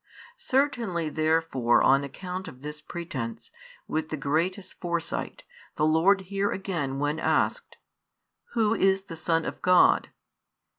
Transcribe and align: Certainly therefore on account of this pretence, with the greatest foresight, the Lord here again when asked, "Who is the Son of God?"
Certainly 0.39 1.09
therefore 1.09 1.83
on 1.83 2.03
account 2.03 2.47
of 2.47 2.63
this 2.63 2.81
pretence, 2.81 3.51
with 3.87 4.09
the 4.09 4.17
greatest 4.17 4.79
foresight, 4.81 5.43
the 5.75 5.85
Lord 5.85 6.21
here 6.21 6.51
again 6.51 6.97
when 6.97 7.19
asked, 7.19 7.77
"Who 8.53 8.73
is 8.73 9.03
the 9.03 9.15
Son 9.15 9.45
of 9.45 9.61
God?" 9.61 10.09